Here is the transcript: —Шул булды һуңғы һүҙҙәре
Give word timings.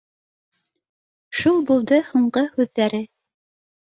—Шул 1.41 1.59
булды 1.71 2.01
һуңғы 2.09 2.45
һүҙҙәре 2.57 3.03